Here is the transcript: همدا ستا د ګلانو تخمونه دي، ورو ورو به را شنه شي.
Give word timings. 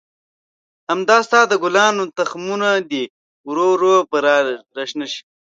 همدا 0.89 1.17
ستا 1.27 1.41
د 1.47 1.53
ګلانو 1.63 2.03
تخمونه 2.17 2.69
دي، 2.89 3.03
ورو 3.47 3.67
ورو 3.73 3.95
به 4.09 4.17
را 4.77 4.83
شنه 4.89 5.07
شي. 5.11 5.21